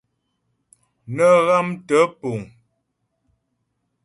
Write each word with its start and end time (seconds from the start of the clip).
Nə́ 1.15 1.33
ghámtə́ 1.45 2.01
puŋ. 2.19 2.39